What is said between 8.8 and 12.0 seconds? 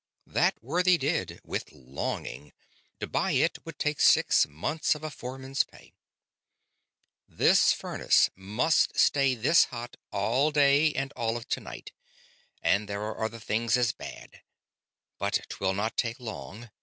stay this hot all day and all of tonight,